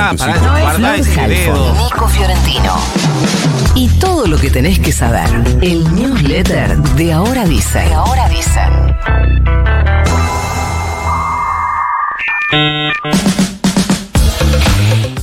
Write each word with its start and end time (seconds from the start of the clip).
Pará, 0.00 0.12
en 0.12 0.16
tu 0.16 0.24
pará, 0.24 0.34
sitio. 0.34 0.60
guardá 0.62 0.96
ese 0.96 1.28
dedo. 1.28 1.74
Nico 1.74 2.08
Fiorentino. 2.08 2.74
Y 3.74 3.88
todo 3.98 4.26
lo 4.26 4.38
que 4.38 4.48
tenés 4.50 4.78
que 4.78 4.92
saber. 4.92 5.28
El 5.60 5.94
newsletter 5.94 6.78
de 6.78 7.12
Ahora 7.12 7.44
Dicen. 7.44 7.86
De 7.86 7.94
Ahora 7.94 8.28
Dicen. 8.30 8.96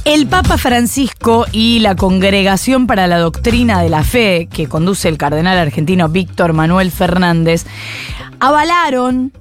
El 0.05 0.27
Papa 0.27 0.59
Francisco 0.59 1.47
y 1.51 1.79
la 1.79 1.95
Congregación 1.95 2.85
para 2.85 3.07
la 3.07 3.17
Doctrina 3.17 3.81
de 3.81 3.89
la 3.89 4.03
Fe, 4.03 4.47
que 4.51 4.67
conduce 4.67 5.09
el 5.09 5.17
cardenal 5.17 5.57
argentino 5.57 6.07
Víctor 6.07 6.53
Manuel 6.53 6.91
Fernández, 6.91 7.65
avalaron 8.39 9.31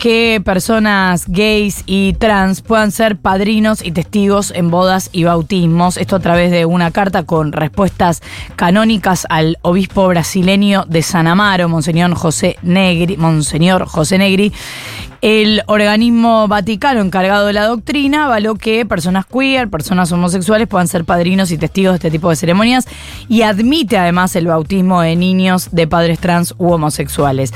que 0.00 0.40
personas 0.42 1.26
gays 1.28 1.82
y 1.84 2.14
trans 2.14 2.62
puedan 2.62 2.90
ser 2.90 3.18
padrinos 3.18 3.84
y 3.84 3.92
testigos 3.92 4.50
en 4.50 4.70
bodas 4.70 5.10
y 5.12 5.24
bautismos. 5.24 5.98
Esto 5.98 6.16
a 6.16 6.20
través 6.20 6.50
de 6.50 6.64
una 6.64 6.90
carta 6.90 7.24
con 7.24 7.52
respuestas 7.52 8.22
canónicas 8.56 9.26
al 9.28 9.58
obispo 9.60 10.08
brasileño 10.08 10.86
de 10.88 11.02
San 11.02 11.26
Amaro, 11.26 11.68
Monseñor 11.68 12.14
José 12.14 12.56
Negri. 12.62 13.18
Monseñor 13.18 13.84
José 13.84 14.16
Negri. 14.16 14.54
El 15.22 15.62
organismo 15.66 16.48
vaticano 16.48 17.02
encargado 17.02 17.46
de 17.46 17.52
la 17.52 17.66
doctrina 17.66 18.24
avaló 18.24 18.54
que 18.54 18.86
personas 18.86 19.26
queer, 19.26 19.68
personas 19.68 20.10
homosexuales 20.12 20.66
puedan 20.66 20.88
ser 20.88 21.04
padrinos 21.04 21.50
y 21.50 21.58
testigos 21.58 21.92
de 21.92 21.96
este 21.96 22.10
tipo 22.10 22.30
de 22.30 22.36
ceremonias 22.36 22.88
y 23.28 23.42
admite 23.42 23.98
además 23.98 24.34
el 24.36 24.46
bautismo 24.46 25.02
de 25.02 25.16
niños 25.16 25.68
de 25.72 25.86
padres 25.86 26.20
trans 26.20 26.54
u 26.56 26.72
homosexuales. 26.72 27.52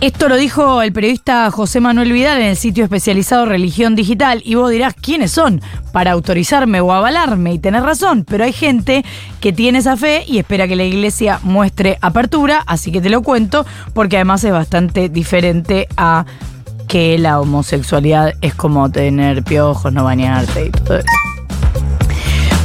Esto 0.00 0.28
lo 0.28 0.36
dijo 0.36 0.82
el 0.82 0.92
periodista 0.92 1.48
José 1.52 1.78
Manuel 1.78 2.10
Vidal 2.10 2.40
en 2.40 2.48
el 2.48 2.56
sitio 2.56 2.82
especializado 2.82 3.46
Religión 3.46 3.94
Digital 3.94 4.42
y 4.44 4.56
vos 4.56 4.72
dirás 4.72 4.94
quiénes 4.94 5.30
son 5.30 5.62
para 5.92 6.10
autorizarme 6.10 6.80
o 6.80 6.92
avalarme 6.92 7.52
y 7.52 7.60
tenés 7.60 7.84
razón, 7.84 8.24
pero 8.28 8.42
hay 8.42 8.52
gente 8.52 9.04
que 9.40 9.52
tiene 9.52 9.78
esa 9.78 9.96
fe 9.96 10.24
y 10.26 10.38
espera 10.38 10.66
que 10.66 10.74
la 10.74 10.82
iglesia 10.82 11.38
muestre 11.44 11.96
apertura, 12.00 12.64
así 12.66 12.90
que 12.90 13.00
te 13.00 13.08
lo 13.08 13.22
cuento 13.22 13.64
porque 13.92 14.16
además 14.16 14.42
es 14.42 14.50
bastante 14.50 15.08
diferente 15.08 15.86
a 15.96 16.26
que 16.86 17.18
la 17.18 17.40
homosexualidad 17.40 18.34
es 18.40 18.54
como 18.54 18.90
tener 18.90 19.42
piojos, 19.42 19.92
no 19.92 20.04
bañarte 20.04 20.66
y 20.66 20.70
todo 20.70 20.98
eso. 20.98 21.06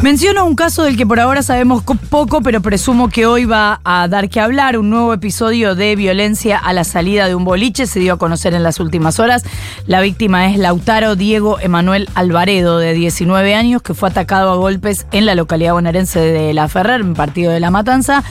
Menciono 0.02 0.46
un 0.46 0.56
caso 0.56 0.84
del 0.84 0.96
que 0.96 1.06
por 1.06 1.20
ahora 1.20 1.44
sabemos 1.44 1.82
co- 1.82 1.96
poco, 1.96 2.40
pero 2.42 2.62
presumo 2.62 3.10
que 3.10 3.26
hoy 3.26 3.44
va 3.44 3.82
a 3.84 4.08
dar 4.08 4.30
que 4.30 4.40
hablar. 4.40 4.78
Un 4.78 4.90
nuevo 4.90 5.14
episodio 5.14 5.76
de 5.76 5.98
violencia 5.98 6.58
a 6.58 6.72
la 6.72 6.86
salida 6.86 7.28
de 7.28 7.36
un 7.36 7.44
boliche 7.44 7.86
se 7.86 8.00
dio 8.00 8.14
a 8.14 8.18
conocer 8.18 8.54
en 8.54 8.64
las 8.64 8.80
últimas 8.80 9.20
horas. 9.20 9.44
La 9.88 10.00
víctima 10.00 10.50
es 10.50 10.58
Lautaro 10.58 11.18
Diego 11.18 11.60
Emanuel 11.60 12.08
Alvaredo, 12.16 12.78
de 12.78 12.94
19 12.94 13.56
años, 13.56 13.82
que 13.82 13.94
fue 13.94 14.08
atacado 14.08 14.52
a 14.52 14.56
golpes 14.56 15.06
en 15.12 15.26
la 15.26 15.36
localidad 15.36 15.74
bonaerense 15.74 16.22
de 16.22 16.54
La 16.54 16.70
Ferrer, 16.70 17.02
en 17.02 17.14
partido 17.14 17.52
de 17.52 17.60
La 17.60 17.70
Matanza. 17.70 18.24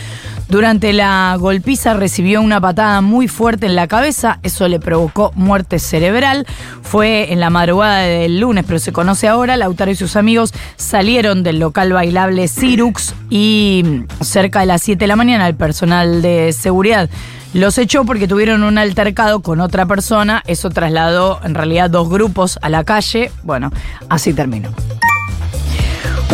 Durante 0.48 0.94
la 0.94 1.36
golpiza 1.38 1.92
recibió 1.92 2.40
una 2.40 2.58
patada 2.58 3.02
muy 3.02 3.28
fuerte 3.28 3.66
en 3.66 3.76
la 3.76 3.86
cabeza, 3.86 4.38
eso 4.42 4.66
le 4.66 4.80
provocó 4.80 5.30
muerte 5.34 5.78
cerebral. 5.78 6.46
Fue 6.82 7.32
en 7.32 7.40
la 7.40 7.50
madrugada 7.50 7.98
del 7.98 8.40
lunes, 8.40 8.64
pero 8.66 8.78
se 8.78 8.90
conoce 8.92 9.28
ahora. 9.28 9.58
Lautaro 9.58 9.90
y 9.90 9.94
sus 9.94 10.16
amigos 10.16 10.54
salieron 10.76 11.42
del 11.42 11.58
local 11.58 11.92
bailable 11.92 12.48
Cirux 12.48 13.14
y 13.28 13.82
mm, 13.84 14.24
cerca 14.24 14.60
de 14.60 14.66
las 14.66 14.80
7 14.80 15.00
de 15.00 15.06
la 15.06 15.16
mañana 15.16 15.46
el 15.46 15.54
personal 15.54 16.22
de 16.22 16.54
seguridad 16.54 17.10
los 17.54 17.78
echó 17.78 18.04
porque 18.04 18.28
tuvieron 18.28 18.62
un 18.62 18.78
altercado 18.78 19.40
con 19.40 19.60
otra 19.60 19.86
persona. 19.86 20.42
Eso 20.46 20.70
trasladó 20.70 21.40
en 21.44 21.54
realidad 21.54 21.90
dos 21.90 22.08
grupos 22.08 22.58
a 22.62 22.68
la 22.68 22.84
calle. 22.84 23.30
Bueno, 23.42 23.70
así 24.08 24.34
terminó. 24.34 24.70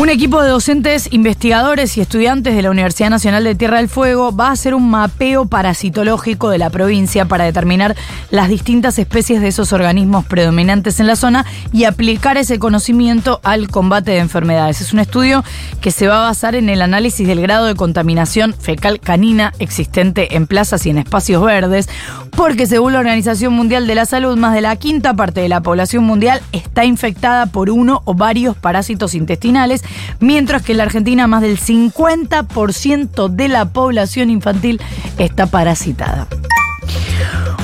Un 0.04 0.10
equipo 0.10 0.42
de 0.42 0.50
docentes, 0.50 1.08
investigadores 1.12 1.96
y 1.96 2.02
estudiantes 2.02 2.54
de 2.54 2.60
la 2.60 2.70
Universidad 2.70 3.08
Nacional 3.08 3.42
de 3.42 3.54
Tierra 3.54 3.78
del 3.78 3.88
Fuego 3.88 4.36
va 4.36 4.48
a 4.48 4.52
hacer 4.52 4.74
un 4.74 4.90
mapeo 4.90 5.46
parasitológico 5.46 6.50
de 6.50 6.58
la 6.58 6.68
provincia 6.68 7.24
para 7.24 7.44
determinar 7.44 7.96
las 8.30 8.50
distintas 8.50 8.98
especies 8.98 9.40
de 9.40 9.48
esos 9.48 9.72
organismos 9.72 10.26
predominantes 10.26 11.00
en 11.00 11.06
la 11.06 11.16
zona 11.16 11.46
y 11.72 11.84
aplicar 11.84 12.36
ese 12.36 12.58
conocimiento 12.58 13.40
al 13.44 13.70
combate 13.70 14.10
de 14.10 14.18
enfermedades. 14.18 14.82
Es 14.82 14.92
un 14.92 14.98
estudio 14.98 15.42
que 15.80 15.90
se 15.90 16.06
va 16.06 16.18
a 16.18 16.28
basar 16.28 16.54
en 16.54 16.68
el 16.68 16.82
análisis 16.82 17.26
del 17.26 17.40
grado 17.40 17.64
de 17.64 17.74
contaminación 17.74 18.52
fecal 18.52 19.00
canina 19.00 19.54
existente 19.58 20.36
en 20.36 20.46
plazas 20.46 20.84
y 20.84 20.90
en 20.90 20.98
espacios 20.98 21.42
verdes, 21.42 21.88
porque 22.36 22.66
según 22.66 22.92
la 22.92 22.98
Organización 22.98 23.52
Mundial 23.52 23.86
de 23.86 23.94
la 23.94 24.06
Salud, 24.06 24.36
más 24.36 24.54
de 24.54 24.60
la 24.60 24.76
quinta 24.76 25.14
parte 25.14 25.40
de 25.40 25.48
la 25.48 25.60
población 25.60 26.04
mundial 26.04 26.40
está 26.52 26.84
infectada 26.84 27.46
por 27.46 27.70
uno 27.70 28.02
o 28.04 28.14
varios 28.14 28.56
parásitos 28.56 29.14
intestinales, 29.14 29.82
mientras 30.20 30.62
que 30.62 30.72
en 30.72 30.78
la 30.78 30.84
Argentina 30.84 31.26
más 31.26 31.42
del 31.42 31.58
50% 31.58 33.28
de 33.28 33.48
la 33.48 33.66
población 33.66 34.30
infantil 34.30 34.80
está 35.18 35.46
parasitada. 35.46 36.26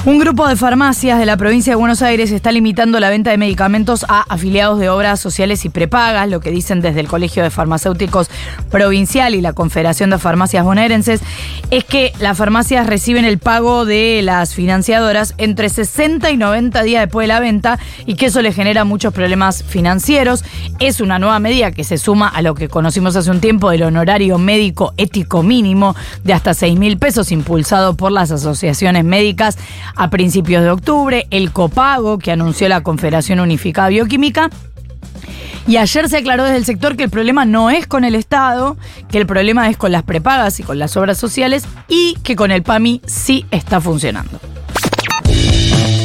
Un 0.06 0.18
grupo 0.18 0.48
de 0.48 0.56
farmacias 0.56 1.18
de 1.18 1.26
la 1.26 1.36
provincia 1.36 1.72
de 1.72 1.76
Buenos 1.76 2.00
Aires 2.00 2.32
está 2.32 2.52
limitando 2.52 2.98
la 3.00 3.10
venta 3.10 3.30
de 3.32 3.36
medicamentos 3.36 4.06
a 4.08 4.22
afiliados 4.30 4.78
de 4.78 4.88
obras 4.88 5.20
sociales 5.20 5.66
y 5.66 5.68
prepagas, 5.68 6.26
lo 6.26 6.40
que 6.40 6.50
dicen 6.50 6.80
desde 6.80 7.00
el 7.00 7.06
Colegio 7.06 7.42
de 7.42 7.50
Farmacéuticos 7.50 8.30
Provincial 8.70 9.34
y 9.34 9.42
la 9.42 9.52
Confederación 9.52 10.08
de 10.08 10.16
Farmacias 10.16 10.64
Bonaerenses, 10.64 11.20
es 11.70 11.84
que 11.84 12.14
las 12.18 12.38
farmacias 12.38 12.86
reciben 12.86 13.26
el 13.26 13.36
pago 13.36 13.84
de 13.84 14.22
las 14.22 14.54
financiadoras 14.54 15.34
entre 15.36 15.68
60 15.68 16.30
y 16.30 16.38
90 16.38 16.82
días 16.82 17.02
después 17.02 17.24
de 17.24 17.28
la 17.28 17.40
venta 17.40 17.78
y 18.06 18.14
que 18.14 18.26
eso 18.26 18.40
les 18.40 18.56
genera 18.56 18.84
muchos 18.84 19.12
problemas 19.12 19.62
financieros. 19.62 20.44
Es 20.78 21.02
una 21.02 21.18
nueva 21.18 21.38
medida 21.40 21.72
que 21.72 21.84
se 21.84 21.98
suma 21.98 22.26
a 22.26 22.40
lo 22.40 22.54
que 22.54 22.68
conocimos 22.68 23.16
hace 23.16 23.30
un 23.30 23.40
tiempo 23.40 23.68
del 23.68 23.82
honorario 23.82 24.38
médico 24.38 24.94
ético 24.96 25.42
mínimo 25.42 25.94
de 26.24 26.32
hasta 26.32 26.54
6 26.54 26.78
mil 26.78 26.96
pesos 26.96 27.30
impulsado 27.32 27.98
por 27.98 28.12
las 28.12 28.30
asociaciones 28.30 29.04
médicas 29.04 29.58
a 29.96 30.10
principios 30.10 30.62
de 30.62 30.70
octubre, 30.70 31.26
el 31.30 31.52
copago 31.52 32.18
que 32.18 32.32
anunció 32.32 32.68
la 32.68 32.82
Confederación 32.82 33.40
Unificada 33.40 33.88
Bioquímica. 33.88 34.50
Y 35.66 35.76
ayer 35.76 36.08
se 36.08 36.16
aclaró 36.16 36.44
desde 36.44 36.56
el 36.56 36.64
sector 36.64 36.96
que 36.96 37.04
el 37.04 37.10
problema 37.10 37.44
no 37.44 37.70
es 37.70 37.86
con 37.86 38.04
el 38.04 38.14
Estado, 38.14 38.76
que 39.10 39.18
el 39.18 39.26
problema 39.26 39.68
es 39.68 39.76
con 39.76 39.92
las 39.92 40.02
prepagas 40.02 40.58
y 40.58 40.62
con 40.62 40.78
las 40.78 40.96
obras 40.96 41.18
sociales 41.18 41.64
y 41.88 42.16
que 42.22 42.34
con 42.34 42.50
el 42.50 42.62
PAMI 42.62 43.02
sí 43.06 43.44
está 43.50 43.80
funcionando. 43.80 44.40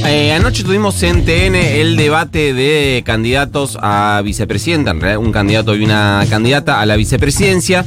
Eh, 0.08 0.34
anoche 0.34 0.64
tuvimos 0.64 1.02
en 1.02 1.26
TN 1.26 1.56
el 1.56 1.98
debate 1.98 2.54
de 2.54 3.02
candidatos 3.04 3.76
a 3.82 4.22
vicepresidenta, 4.24 4.92
en 4.92 5.02
realidad 5.02 5.26
un 5.26 5.32
candidato 5.32 5.76
y 5.76 5.84
una 5.84 6.24
candidata 6.30 6.80
a 6.80 6.86
la 6.86 6.96
vicepresidencia. 6.96 7.86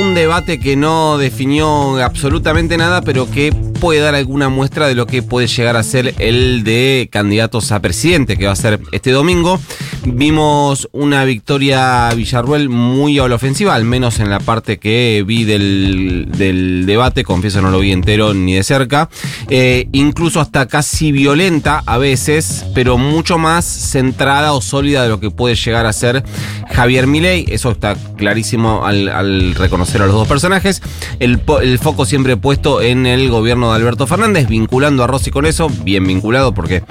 Un 0.00 0.14
debate 0.14 0.58
que 0.58 0.74
no 0.74 1.16
definió 1.18 2.02
absolutamente 2.02 2.76
nada, 2.76 3.02
pero 3.02 3.30
que 3.30 3.52
puede 3.74 4.00
dar 4.00 4.14
alguna 4.14 4.48
muestra 4.48 4.88
de 4.88 4.94
lo 4.94 5.06
que 5.06 5.22
puede 5.22 5.46
llegar 5.46 5.76
a 5.76 5.82
ser 5.82 6.14
el 6.18 6.64
de 6.64 7.08
candidatos 7.12 7.72
a 7.72 7.80
presidente, 7.80 8.36
que 8.36 8.46
va 8.46 8.52
a 8.52 8.56
ser 8.56 8.80
este 8.92 9.10
domingo. 9.10 9.60
Vimos 10.06 10.88
una 10.92 11.24
victoria 11.24 12.10
Villarruel 12.14 12.68
muy 12.68 13.18
a 13.18 13.26
la 13.26 13.36
ofensiva, 13.36 13.74
al 13.74 13.84
menos 13.84 14.20
en 14.20 14.28
la 14.28 14.38
parte 14.38 14.78
que 14.78 15.24
vi 15.26 15.44
del, 15.44 16.28
del 16.36 16.84
debate, 16.84 17.24
confieso 17.24 17.62
no 17.62 17.70
lo 17.70 17.78
vi 17.78 17.90
entero 17.90 18.34
ni 18.34 18.54
de 18.54 18.62
cerca. 18.64 19.08
Eh, 19.48 19.88
incluso 19.92 20.40
hasta 20.40 20.66
casi 20.66 21.10
violenta 21.10 21.82
a 21.86 21.96
veces, 21.96 22.66
pero 22.74 22.98
mucho 22.98 23.38
más 23.38 23.64
centrada 23.64 24.52
o 24.52 24.60
sólida 24.60 25.02
de 25.02 25.08
lo 25.08 25.20
que 25.20 25.30
puede 25.30 25.54
llegar 25.54 25.86
a 25.86 25.92
ser 25.92 26.22
Javier 26.70 27.06
Milei. 27.06 27.46
Eso 27.48 27.70
está 27.70 27.96
clarísimo 28.16 28.84
al, 28.84 29.08
al 29.08 29.54
reconocer 29.54 30.02
a 30.02 30.06
los 30.06 30.14
dos 30.14 30.28
personajes. 30.28 30.82
El, 31.18 31.40
el 31.62 31.78
foco 31.78 32.04
siempre 32.04 32.36
puesto 32.36 32.82
en 32.82 33.06
el 33.06 33.30
gobierno 33.30 33.70
de 33.70 33.76
Alberto 33.76 34.06
Fernández, 34.06 34.48
vinculando 34.48 35.02
a 35.02 35.06
Rossi 35.06 35.30
con 35.30 35.46
eso, 35.46 35.70
bien 35.82 36.06
vinculado 36.06 36.52
porque 36.52 36.82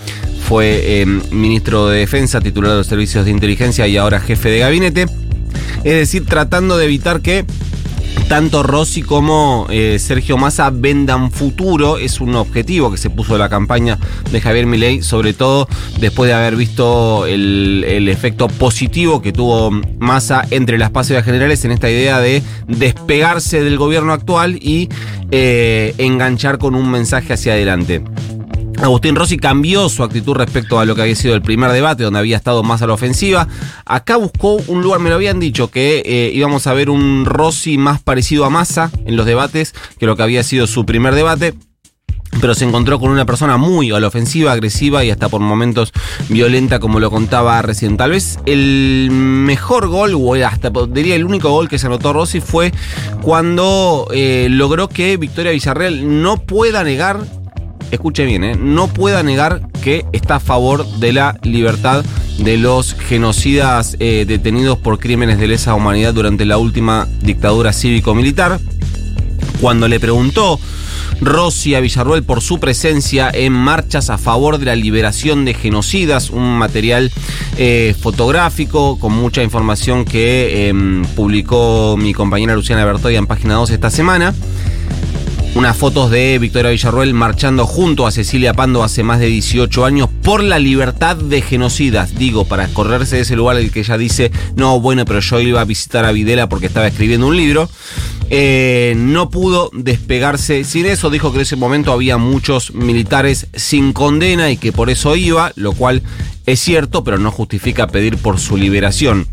fue 0.47 1.01
eh, 1.01 1.05
ministro 1.05 1.87
de 1.87 1.99
Defensa, 1.99 2.41
titular 2.41 2.71
de 2.71 2.77
los 2.77 2.87
servicios 2.87 3.25
de 3.25 3.31
inteligencia 3.31 3.87
y 3.87 3.97
ahora 3.97 4.19
jefe 4.19 4.49
de 4.49 4.59
gabinete. 4.59 5.05
Es 5.83 5.93
decir, 5.93 6.25
tratando 6.25 6.77
de 6.77 6.85
evitar 6.85 7.21
que 7.21 7.45
tanto 8.27 8.63
Rossi 8.63 9.01
como 9.01 9.67
eh, 9.69 9.99
Sergio 9.99 10.37
Massa 10.37 10.69
vendan 10.71 11.31
futuro 11.31 11.97
es 11.97 12.21
un 12.21 12.35
objetivo 12.35 12.89
que 12.89 12.97
se 12.97 13.09
puso 13.09 13.37
la 13.37 13.49
campaña 13.49 13.99
de 14.31 14.41
Javier 14.41 14.65
Milei, 14.65 15.01
sobre 15.01 15.33
todo 15.33 15.67
después 15.99 16.29
de 16.29 16.33
haber 16.33 16.55
visto 16.55 17.25
el, 17.25 17.83
efecto 18.09 18.47
positivo 18.47 19.21
que 19.21 19.31
tuvo 19.31 19.71
Massa 19.99 20.45
entre 20.51 20.77
las 20.77 20.89
pasos 20.89 21.21
generales 21.23 21.63
en 21.65 21.71
esta 21.71 21.89
idea 21.89 22.19
de 22.19 22.41
despegarse 22.67 23.63
del 23.63 23.77
gobierno 23.77 24.13
actual 24.13 24.57
y 24.61 24.89
eh, 25.31 25.93
enganchar 25.97 26.57
con 26.57 26.75
un 26.75 26.89
mensaje 26.89 27.33
hacia 27.33 27.53
adelante. 27.53 28.03
Agustín 28.81 29.15
Rossi 29.15 29.37
cambió 29.37 29.87
su 29.87 30.03
actitud 30.03 30.33
respecto 30.35 30.79
a 30.79 30.85
lo 30.85 30.95
que 30.95 31.03
había 31.03 31.15
sido 31.15 31.35
el 31.35 31.41
primer 31.41 31.71
debate, 31.71 32.03
donde 32.03 32.19
había 32.19 32.37
estado 32.37 32.63
más 32.63 32.81
a 32.81 32.87
la 32.87 32.93
ofensiva. 32.93 33.47
Acá 33.85 34.17
buscó 34.17 34.55
un 34.67 34.81
lugar, 34.81 34.99
me 34.99 35.09
lo 35.09 35.15
habían 35.15 35.39
dicho, 35.39 35.69
que 35.69 36.03
eh, 36.05 36.31
íbamos 36.33 36.67
a 36.67 36.73
ver 36.73 36.89
un 36.89 37.25
Rossi 37.25 37.77
más 37.77 38.01
parecido 38.01 38.45
a 38.45 38.49
Massa 38.49 38.91
en 39.05 39.15
los 39.15 39.25
debates 39.25 39.73
que 39.99 40.05
lo 40.05 40.15
que 40.15 40.23
había 40.23 40.43
sido 40.43 40.67
su 40.67 40.85
primer 40.85 41.15
debate. 41.15 41.53
pero 42.41 42.55
se 42.55 42.65
encontró 42.65 42.99
con 42.99 43.11
una 43.11 43.25
persona 43.25 43.57
muy 43.57 43.91
a 43.91 43.99
la 43.99 44.07
ofensiva, 44.07 44.51
agresiva 44.51 45.03
y 45.05 45.11
hasta 45.11 45.29
por 45.29 45.39
momentos 45.39 45.93
violenta, 46.29 46.79
como 46.79 46.99
lo 46.99 47.11
contaba 47.11 47.61
recién. 47.61 47.95
Tal 47.95 48.09
vez 48.09 48.39
el 48.47 49.09
mejor 49.11 49.87
gol, 49.87 50.15
o 50.15 50.33
hasta 50.33 50.71
diría 50.89 51.15
el 51.15 51.25
único 51.25 51.51
gol 51.51 51.69
que 51.69 51.77
se 51.77 51.85
anotó 51.85 52.11
Rossi, 52.11 52.41
fue 52.41 52.73
cuando 53.21 54.07
eh, 54.11 54.47
logró 54.49 54.89
que 54.89 55.15
Victoria 55.17 55.51
Villarreal 55.51 56.23
no 56.23 56.37
pueda 56.37 56.83
negar, 56.83 57.23
escuche 57.95 58.25
bien, 58.25 58.43
eh, 58.43 58.55
no 58.59 58.87
pueda 58.87 59.23
negar 59.23 59.61
que 59.83 60.05
está 60.13 60.35
a 60.35 60.39
favor 60.39 60.85
de 60.99 61.13
la 61.13 61.37
libertad 61.43 62.03
de 62.39 62.57
los 62.57 62.93
genocidas 62.93 63.95
eh, 63.99 64.25
detenidos 64.27 64.77
por 64.77 64.99
crímenes 64.99 65.39
de 65.39 65.47
lesa 65.47 65.75
humanidad 65.75 66.13
durante 66.13 66.45
la 66.45 66.57
última 66.57 67.07
dictadura 67.21 67.73
cívico-militar. 67.73 68.59
Cuando 69.61 69.87
le 69.87 69.99
preguntó 69.99 70.59
Rossi 71.21 71.75
a 71.75 71.79
Villarruel 71.79 72.23
por 72.23 72.41
su 72.41 72.59
presencia 72.59 73.29
en 73.33 73.53
marchas 73.53 74.09
a 74.09 74.17
favor 74.17 74.57
de 74.57 74.65
la 74.65 74.75
liberación 74.75 75.45
de 75.45 75.53
genocidas, 75.53 76.31
un 76.31 76.57
material 76.57 77.11
eh, 77.57 77.95
fotográfico 77.99 78.99
con 78.99 79.13
mucha 79.13 79.43
información 79.43 80.03
que 80.03 80.67
em, 80.67 81.03
publicó 81.15 81.95
mi 81.97 82.13
compañera 82.13 82.55
Luciana 82.55 82.83
Bertoya 82.83 83.19
en 83.19 83.27
página 83.27 83.53
2 83.55 83.69
esta 83.69 83.89
semana 83.89 84.33
unas 85.55 85.77
fotos 85.77 86.09
de 86.09 86.39
Victoria 86.39 86.71
Villarruel 86.71 87.13
marchando 87.13 87.67
junto 87.67 88.07
a 88.07 88.11
Cecilia 88.11 88.53
Pando 88.53 88.83
hace 88.83 89.03
más 89.03 89.19
de 89.19 89.27
18 89.27 89.85
años 89.85 90.09
por 90.23 90.43
la 90.43 90.57
libertad 90.57 91.15
de 91.15 91.41
genocidas. 91.41 92.15
Digo, 92.15 92.45
para 92.45 92.67
correrse 92.69 93.17
de 93.17 93.21
ese 93.21 93.35
lugar 93.35 93.57
el 93.57 93.71
que 93.71 93.81
ella 93.81 93.97
dice, 93.97 94.31
no, 94.55 94.79
bueno, 94.79 95.05
pero 95.05 95.19
yo 95.19 95.39
iba 95.39 95.61
a 95.61 95.65
visitar 95.65 96.05
a 96.05 96.11
Videla 96.11 96.49
porque 96.49 96.65
estaba 96.65 96.87
escribiendo 96.87 97.27
un 97.27 97.37
libro. 97.37 97.69
Eh, 98.29 98.95
no 98.97 99.29
pudo 99.29 99.69
despegarse 99.73 100.63
sin 100.63 100.87
eso. 100.87 101.11
Dijo 101.11 101.31
que 101.31 101.37
en 101.37 101.43
ese 101.43 101.55
momento 101.55 101.91
había 101.91 102.17
muchos 102.17 102.73
militares 102.73 103.47
sin 103.53 103.93
condena 103.93 104.49
y 104.49 104.57
que 104.57 104.71
por 104.71 104.89
eso 104.89 105.15
iba, 105.15 105.51
lo 105.55 105.73
cual 105.73 106.01
es 106.47 106.59
cierto, 106.59 107.03
pero 107.03 107.19
no 107.19 107.29
justifica 107.29 107.87
pedir 107.87 108.17
por 108.17 108.39
su 108.39 108.57
liberación 108.57 109.27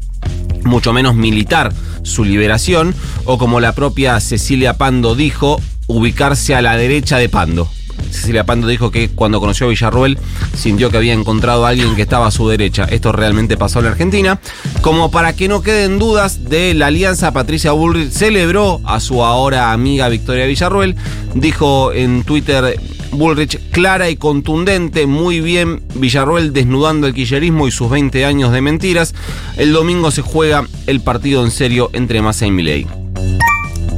mucho 0.64 0.93
menos 0.93 1.14
militar 1.14 1.73
su 2.02 2.25
liberación, 2.25 2.94
o 3.25 3.38
como 3.38 3.61
la 3.61 3.75
propia 3.75 4.20
Cecilia 4.20 4.75
Pando 4.75 5.14
dijo, 5.14 5.61
ubicarse 5.90 6.54
a 6.54 6.62
la 6.62 6.76
derecha 6.76 7.19
de 7.19 7.28
Pando. 7.28 7.69
Cecilia 8.10 8.44
Pando 8.44 8.66
dijo 8.66 8.90
que 8.90 9.08
cuando 9.08 9.40
conoció 9.40 9.66
a 9.66 9.70
Villarruel 9.70 10.19
sintió 10.56 10.90
que 10.90 10.96
había 10.96 11.12
encontrado 11.12 11.66
a 11.66 11.70
alguien 11.70 11.94
que 11.96 12.02
estaba 12.02 12.26
a 12.26 12.31
su 12.31 12.48
derecha. 12.48 12.84
Esto 12.84 13.12
realmente 13.12 13.56
pasó 13.56 13.81
en 13.81 13.87
la 13.87 13.90
Argentina. 13.92 14.40
Como 14.81 15.10
para 15.10 15.34
que 15.34 15.48
no 15.48 15.62
queden 15.62 15.98
dudas 15.98 16.48
de 16.48 16.75
la 16.75 16.87
alianza, 16.87 17.32
Patricia 17.32 17.72
Bullrich 17.72 18.10
celebró 18.10 18.81
a 18.84 19.00
su 19.00 19.25
ahora 19.25 19.72
amiga 19.72 20.08
Victoria 20.08 20.46
Villarruel. 20.46 20.96
Dijo 21.34 21.92
en 21.92 22.25
Twitter 22.25 22.78
Bullrich 23.12 23.58
clara 23.70 24.08
y 24.08 24.16
contundente, 24.16 25.06
muy 25.06 25.40
bien 25.40 25.82
Villarruel 25.94 26.52
desnudando 26.52 27.06
el 27.06 27.14
quillerismo 27.14 27.69
y 27.69 27.70
sus 27.70 27.90
20 27.90 28.25
años 28.25 28.52
de 28.52 28.60
mentiras. 28.60 29.14
El 29.56 29.72
domingo 29.72 30.10
se 30.10 30.22
juega 30.22 30.66
el 30.87 31.00
partido 31.00 31.44
en 31.44 31.50
serio 31.50 31.90
entre 31.92 32.22
Massa 32.22 32.46
y 32.46 32.50
Milei. 32.50 33.00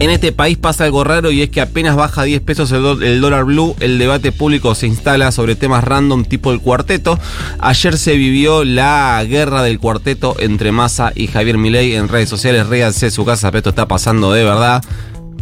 En 0.03 0.11
este 0.11 0.33
país 0.33 0.59
pasa 0.59 0.83
algo 0.83 1.05
raro 1.05 1.31
y 1.31 1.43
es 1.43 1.51
que 1.51 1.61
apenas 1.61 1.95
baja 1.95 2.25
10 2.25 2.41
pesos 2.41 2.73
el, 2.73 3.21
dólar 3.21 3.45
blue, 3.45 3.77
el 3.79 4.01
debate 4.01 4.33
público 4.33 4.75
se 4.75 4.89
instala 4.89 5.31
sobre 5.31 5.55
temas 5.55 5.85
random 5.85 6.25
tipo 6.25 6.51
el 6.51 6.59
cuarteto. 6.59 7.21
Ayer 7.61 7.97
se 7.97 8.17
vivió 8.17 8.65
la 8.65 9.25
guerra 9.25 9.63
del 9.63 9.79
cuarteto 9.79 10.35
entre 10.41 10.73
Massa 10.73 11.13
y 11.15 11.29
Javier 11.29 11.57
Milei 11.57 11.95
en 11.95 12.09
redes 12.09 12.29
sociales. 12.29 12.67
Ríanse 12.67 13.13
su 13.13 13.25
casa, 13.25 13.53
pero 13.53 13.59
esto 13.59 13.71
está 13.71 13.87
pasando 13.87 14.33
de 14.33 14.43
verdad. 14.43 14.83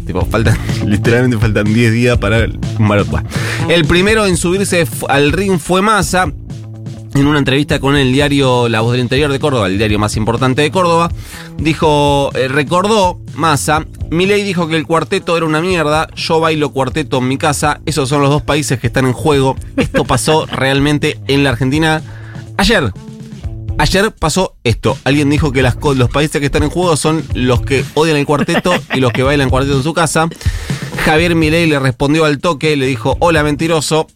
Tipo, 0.04 0.26
faltan, 0.26 0.58
literalmente 0.86 1.38
faltan 1.38 1.64
10 1.64 1.92
días 1.92 2.18
para 2.18 2.40
el 2.40 2.58
El 3.70 3.86
primero 3.86 4.26
en 4.26 4.36
subirse 4.36 4.86
al 5.08 5.32
ring 5.32 5.58
fue 5.58 5.80
Massa 5.80 6.30
en 7.14 7.26
una 7.26 7.38
entrevista 7.38 7.80
con 7.80 7.96
el 7.96 8.12
diario 8.12 8.68
La 8.68 8.82
Voz 8.82 8.92
del 8.92 9.00
Interior 9.00 9.32
de 9.32 9.40
Córdoba, 9.40 9.68
el 9.68 9.78
diario 9.78 9.98
más 9.98 10.18
importante 10.18 10.60
de 10.60 10.70
Córdoba, 10.70 11.10
dijo, 11.56 12.30
eh, 12.34 12.46
recordó 12.46 13.18
Massa, 13.34 13.86
Milei 14.10 14.42
dijo 14.42 14.66
que 14.66 14.76
el 14.76 14.86
cuarteto 14.86 15.36
era 15.36 15.46
una 15.46 15.60
mierda, 15.60 16.08
yo 16.16 16.40
bailo 16.40 16.72
cuarteto 16.72 17.18
en 17.18 17.28
mi 17.28 17.38
casa, 17.38 17.80
esos 17.86 18.08
son 18.08 18.22
los 18.22 18.30
dos 18.30 18.42
países 18.42 18.80
que 18.80 18.88
están 18.88 19.06
en 19.06 19.12
juego, 19.12 19.56
esto 19.76 20.04
pasó 20.04 20.46
realmente 20.50 21.18
en 21.28 21.44
la 21.44 21.50
Argentina 21.50 22.02
ayer. 22.56 22.92
Ayer 23.78 24.12
pasó 24.12 24.56
esto. 24.62 24.98
Alguien 25.04 25.30
dijo 25.30 25.52
que 25.52 25.62
las, 25.62 25.78
los 25.96 26.10
países 26.10 26.38
que 26.38 26.46
están 26.46 26.64
en 26.64 26.68
juego 26.68 26.96
son 26.98 27.24
los 27.32 27.62
que 27.62 27.82
odian 27.94 28.18
el 28.18 28.26
cuarteto 28.26 28.74
y 28.94 29.00
los 29.00 29.10
que 29.10 29.22
bailan 29.22 29.48
cuarteto 29.48 29.78
en 29.78 29.82
su 29.82 29.94
casa. 29.94 30.28
Javier 31.04 31.34
Milei 31.34 31.66
le 31.66 31.78
respondió 31.78 32.26
al 32.26 32.40
toque, 32.40 32.76
le 32.76 32.84
dijo, 32.86 33.16
hola 33.20 33.42
mentiroso, 33.42 34.06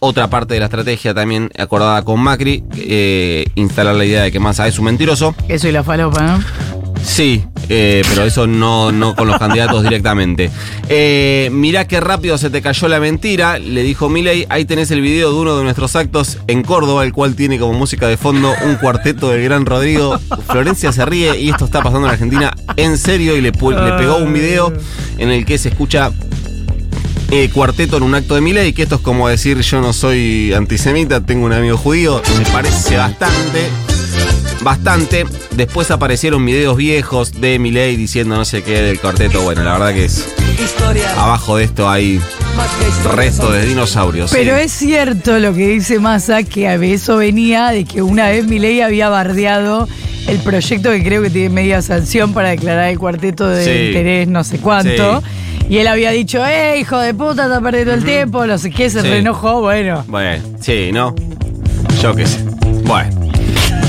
otra 0.00 0.28
parte 0.28 0.54
de 0.54 0.60
la 0.60 0.66
estrategia 0.66 1.14
también 1.14 1.50
acordada 1.56 2.02
con 2.02 2.20
Macri, 2.20 2.64
eh, 2.76 3.44
instalar 3.54 3.94
la 3.94 4.04
idea 4.04 4.22
de 4.22 4.32
que 4.32 4.40
Massa 4.40 4.66
es 4.66 4.78
un 4.78 4.86
mentiroso. 4.86 5.34
Eso 5.48 5.68
y 5.68 5.72
la 5.72 5.84
falopa, 5.84 6.22
¿no? 6.22 6.44
Sí, 7.02 7.44
eh, 7.68 8.02
pero 8.08 8.24
eso 8.24 8.46
no, 8.46 8.92
no 8.92 9.14
con 9.14 9.28
los 9.28 9.38
candidatos 9.38 9.82
directamente. 9.82 10.50
Eh, 10.88 11.48
mirá 11.52 11.86
qué 11.86 12.00
rápido 12.00 12.38
se 12.38 12.50
te 12.50 12.62
cayó 12.62 12.88
la 12.88 13.00
mentira, 13.00 13.58
le 13.58 13.82
dijo 13.82 14.08
Milei. 14.08 14.46
Ahí 14.48 14.64
tenés 14.64 14.90
el 14.90 15.00
video 15.00 15.32
de 15.32 15.38
uno 15.38 15.56
de 15.56 15.64
nuestros 15.64 15.96
actos 15.96 16.38
en 16.46 16.62
Córdoba, 16.62 17.04
el 17.04 17.12
cual 17.12 17.34
tiene 17.34 17.58
como 17.58 17.72
música 17.72 18.08
de 18.08 18.16
fondo 18.16 18.52
un 18.64 18.76
cuarteto 18.76 19.30
del 19.30 19.42
gran 19.44 19.66
Rodrigo. 19.66 20.18
Florencia 20.46 20.92
se 20.92 21.04
ríe 21.04 21.38
y 21.38 21.50
esto 21.50 21.64
está 21.64 21.82
pasando 21.82 22.06
en 22.06 22.12
Argentina 22.12 22.54
en 22.76 22.98
serio 22.98 23.36
y 23.36 23.40
le, 23.40 23.50
le 23.50 23.92
pegó 23.98 24.16
un 24.16 24.32
video 24.32 24.72
en 25.18 25.30
el 25.30 25.44
que 25.44 25.58
se 25.58 25.70
escucha 25.70 26.12
eh, 27.30 27.50
cuarteto 27.52 27.96
en 27.96 28.04
un 28.04 28.14
acto 28.14 28.34
de 28.36 28.40
Milei, 28.40 28.72
que 28.72 28.82
esto 28.82 28.96
es 28.96 29.00
como 29.00 29.28
decir 29.28 29.60
yo 29.60 29.80
no 29.80 29.92
soy 29.92 30.52
antisemita, 30.54 31.20
tengo 31.24 31.46
un 31.46 31.52
amigo 31.52 31.76
judío, 31.76 32.22
me 32.38 32.44
parece 32.46 32.96
bastante. 32.96 33.85
Bastante. 34.62 35.24
Después 35.52 35.90
aparecieron 35.90 36.44
videos 36.44 36.76
viejos 36.76 37.40
de 37.40 37.58
Milei 37.58 37.96
diciendo 37.96 38.36
no 38.36 38.44
sé 38.44 38.62
qué 38.62 38.82
del 38.82 39.00
cuarteto. 39.00 39.42
Bueno, 39.42 39.62
la 39.62 39.72
verdad 39.74 39.94
que 39.94 40.04
es. 40.04 40.26
Abajo 41.16 41.56
de 41.56 41.64
esto 41.64 41.88
hay 41.88 42.20
resto 43.14 43.52
de 43.52 43.66
dinosaurios. 43.66 44.30
Pero 44.32 44.56
es 44.56 44.72
cierto 44.72 45.38
lo 45.38 45.54
que 45.54 45.68
dice 45.68 45.98
Massa, 45.98 46.42
que 46.42 46.68
a 46.68 46.74
eso 46.76 47.16
venía 47.16 47.68
de 47.68 47.84
que 47.84 48.02
una 48.02 48.28
vez 48.28 48.46
Milei 48.46 48.80
había 48.80 49.08
bardeado 49.08 49.88
el 50.26 50.38
proyecto 50.38 50.90
que 50.90 51.04
creo 51.04 51.22
que 51.22 51.30
tiene 51.30 51.50
media 51.50 51.82
sanción 51.82 52.32
para 52.32 52.50
declarar 52.50 52.88
el 52.88 52.98
cuarteto 52.98 53.48
de 53.48 53.88
interés 53.88 54.28
no 54.28 54.44
sé 54.44 54.58
cuánto. 54.58 55.22
Y 55.68 55.78
él 55.78 55.88
había 55.88 56.10
dicho, 56.10 56.44
eh, 56.46 56.78
hijo 56.78 56.98
de 56.98 57.12
puta, 57.12 57.44
está 57.44 57.60
perdiendo 57.60 57.92
el 57.92 58.04
tiempo, 58.04 58.46
no 58.46 58.56
sé 58.56 58.70
qué, 58.70 58.88
se 58.88 59.02
reenojó, 59.02 59.60
bueno. 59.60 60.04
Bueno, 60.06 60.42
sí, 60.60 60.90
¿no? 60.92 61.14
Yo 62.00 62.14
qué 62.14 62.26
sé. 62.26 62.38
Bueno. 62.84 63.35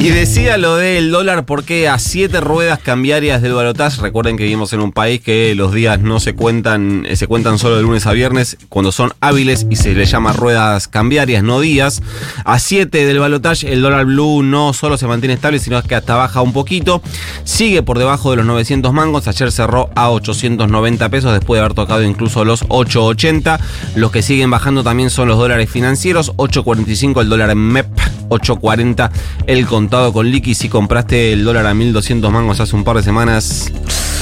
Y 0.00 0.08
decía 0.08 0.56
lo 0.56 0.76
del 0.76 1.10
dólar 1.10 1.44
porque 1.44 1.86
a 1.86 1.98
siete 1.98 2.40
ruedas 2.40 2.78
cambiarias 2.78 3.42
del 3.42 3.52
balotaje, 3.52 4.00
recuerden 4.00 4.38
que 4.38 4.44
vivimos 4.44 4.72
en 4.72 4.80
un 4.80 4.92
país 4.92 5.20
que 5.20 5.54
los 5.54 5.74
días 5.74 6.00
no 6.00 6.20
se 6.20 6.32
cuentan, 6.32 7.04
eh, 7.04 7.16
se 7.16 7.26
cuentan 7.26 7.58
solo 7.58 7.76
de 7.76 7.82
lunes 7.82 8.06
a 8.06 8.12
viernes 8.12 8.56
cuando 8.70 8.92
son 8.92 9.12
hábiles 9.20 9.66
y 9.68 9.76
se 9.76 9.92
le 9.92 10.06
llama 10.06 10.32
ruedas 10.32 10.88
cambiarias, 10.88 11.42
no 11.42 11.60
días. 11.60 12.00
A 12.46 12.58
7 12.58 13.04
del 13.04 13.18
balotaje 13.18 13.74
el 13.74 13.82
dólar 13.82 14.06
blue 14.06 14.42
no 14.42 14.72
solo 14.72 14.96
se 14.96 15.06
mantiene 15.06 15.34
estable, 15.34 15.58
sino 15.58 15.82
que 15.82 15.94
hasta 15.94 16.16
baja 16.16 16.40
un 16.40 16.54
poquito. 16.54 17.02
Sigue 17.44 17.82
por 17.82 17.98
debajo 17.98 18.30
de 18.30 18.38
los 18.38 18.46
900 18.46 18.94
mangos, 18.94 19.28
ayer 19.28 19.52
cerró 19.52 19.90
a 19.94 20.10
890 20.10 21.10
pesos 21.10 21.34
después 21.34 21.58
de 21.58 21.60
haber 21.66 21.74
tocado 21.74 22.02
incluso 22.04 22.46
los 22.46 22.64
880. 22.68 23.60
Los 23.96 24.10
que 24.12 24.22
siguen 24.22 24.48
bajando 24.48 24.82
también 24.82 25.10
son 25.10 25.28
los 25.28 25.36
dólares 25.36 25.68
financieros, 25.68 26.32
845 26.36 27.20
el 27.20 27.28
dólar 27.28 27.54
MEP, 27.54 27.86
840 28.30 29.12
el 29.46 29.66
con 29.90 30.30
liqui 30.30 30.54
si 30.54 30.68
compraste 30.68 31.32
el 31.32 31.42
dólar 31.42 31.66
a 31.66 31.74
1200 31.74 32.30
mangos 32.30 32.60
hace 32.60 32.76
un 32.76 32.84
par 32.84 32.96
de 32.96 33.02
semanas. 33.02 33.72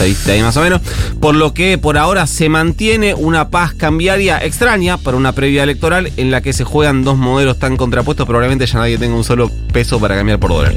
Ahí 0.01 0.17
más 0.43 0.57
o 0.57 0.63
menos. 0.63 0.81
Por 1.21 1.35
lo 1.35 1.53
que 1.53 1.77
por 1.77 1.99
ahora 1.99 2.27
se 2.27 2.49
mantiene 2.49 3.15
una 3.15 3.51
paz 3.51 3.75
cambiaria 3.75 4.39
extraña 4.39 4.97
para 4.97 5.17
una 5.17 5.33
previa 5.33 5.65
electoral 5.65 6.11
en 6.17 6.31
la 6.31 6.41
que 6.41 6.55
se 6.55 6.65
juegan 6.65 7.05
dos 7.05 7.19
modelos 7.19 7.59
tan 7.59 7.77
contrapuestos. 7.77 8.27
Probablemente 8.27 8.65
ya 8.67 8.79
nadie 8.79 8.97
tenga 8.97 9.15
un 9.15 9.25
solo 9.25 9.51
peso 9.73 10.01
para 10.01 10.17
cambiar 10.17 10.39
por 10.39 10.53
dólar. 10.53 10.75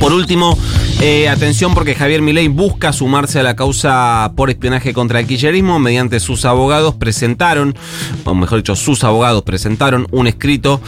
Por 0.00 0.12
último, 0.12 0.56
eh, 1.00 1.28
atención 1.28 1.74
porque 1.74 1.94
Javier 1.94 2.22
Milei 2.22 2.48
busca 2.48 2.92
sumarse 2.92 3.40
a 3.40 3.42
la 3.42 3.56
causa 3.56 4.32
por 4.36 4.48
espionaje 4.48 4.94
contra 4.94 5.20
el 5.20 5.26
kirchnerismo 5.26 5.78
mediante 5.78 6.20
sus 6.20 6.44
abogados 6.44 6.94
presentaron, 6.94 7.76
o 8.24 8.34
mejor 8.34 8.58
dicho, 8.58 8.76
sus 8.76 9.04
abogados 9.04 9.42
presentaron 9.42 10.06
un 10.10 10.26
escrito 10.26 10.80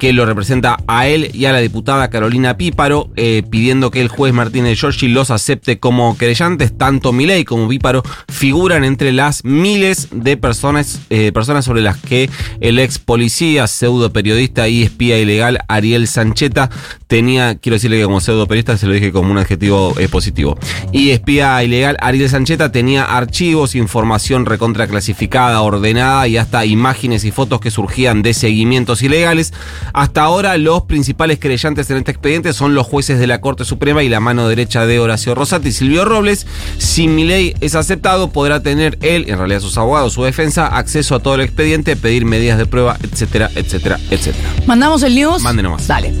que 0.00 0.14
lo 0.14 0.24
representa 0.24 0.78
a 0.88 1.06
él 1.06 1.30
y 1.34 1.44
a 1.44 1.52
la 1.52 1.58
diputada 1.58 2.08
Carolina 2.08 2.56
Píparo, 2.56 3.10
eh, 3.16 3.42
pidiendo 3.48 3.90
que 3.90 4.00
el 4.00 4.08
juez 4.08 4.32
Martínez 4.32 4.80
Giorgi 4.80 5.08
los 5.08 5.30
acepte 5.30 5.78
como 5.78 6.16
querellantes. 6.16 6.76
Tanto 6.76 7.12
Milei 7.12 7.44
como 7.44 7.68
Píparo 7.68 8.02
figuran 8.28 8.82
entre 8.82 9.12
las 9.12 9.44
miles 9.44 10.08
de 10.10 10.38
personas, 10.38 11.00
eh, 11.10 11.32
personas 11.32 11.66
sobre 11.66 11.82
las 11.82 11.98
que 11.98 12.30
el 12.60 12.78
ex 12.78 12.98
policía, 12.98 13.66
pseudo 13.66 14.10
periodista 14.10 14.68
y 14.68 14.82
espía 14.82 15.18
ilegal 15.18 15.58
Ariel 15.68 16.08
Sancheta 16.08 16.70
tenía, 17.06 17.56
quiero 17.56 17.74
decirle 17.74 17.98
que 17.98 18.04
como 18.04 18.20
pseudo 18.20 18.46
periodista 18.46 18.78
se 18.78 18.86
lo 18.86 18.94
dije 18.94 19.12
como 19.12 19.30
un 19.30 19.38
adjetivo 19.38 19.94
eh, 19.98 20.08
positivo, 20.08 20.58
y 20.92 21.10
espía 21.10 21.62
ilegal 21.62 21.98
Ariel 22.00 22.30
Sancheta 22.30 22.72
tenía 22.72 23.04
archivos, 23.04 23.74
información 23.74 24.46
recontra 24.46 24.86
clasificada, 24.86 25.60
ordenada 25.60 26.26
y 26.26 26.38
hasta 26.38 26.64
imágenes 26.64 27.26
y 27.26 27.32
fotos 27.32 27.60
que 27.60 27.70
surgían 27.70 28.22
de 28.22 28.32
seguimientos 28.32 29.02
ilegales. 29.02 29.52
Hasta 29.92 30.22
ahora 30.22 30.56
los 30.56 30.82
principales 30.82 31.38
creyentes 31.40 31.90
en 31.90 31.98
este 31.98 32.10
expediente 32.10 32.52
son 32.52 32.74
los 32.74 32.86
jueces 32.86 33.18
de 33.18 33.26
la 33.26 33.40
Corte 33.40 33.64
Suprema 33.64 34.02
y 34.02 34.08
la 34.08 34.20
mano 34.20 34.48
derecha 34.48 34.86
de 34.86 34.98
Horacio 34.98 35.34
Rosati 35.34 35.68
y 35.68 35.72
Silvio 35.72 36.04
Robles. 36.04 36.46
Si 36.78 37.08
mi 37.08 37.24
ley 37.24 37.54
es 37.60 37.74
aceptado, 37.74 38.30
podrá 38.30 38.62
tener 38.62 38.98
él, 39.02 39.24
en 39.28 39.38
realidad 39.38 39.60
sus 39.60 39.78
abogados, 39.78 40.12
su 40.12 40.22
defensa, 40.22 40.66
acceso 40.66 41.14
a 41.14 41.20
todo 41.20 41.34
el 41.36 41.40
expediente, 41.42 41.96
pedir 41.96 42.24
medidas 42.24 42.58
de 42.58 42.66
prueba, 42.66 42.96
etcétera, 43.02 43.50
etcétera, 43.54 43.98
etcétera. 44.10 44.48
¿Mandamos 44.66 45.02
el 45.02 45.14
news? 45.14 45.42
Mande 45.42 45.62
nomás. 45.62 45.86
Dale. 45.86 46.12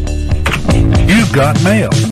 You've 1.06 1.32
got 1.32 1.60
mail. 1.62 1.88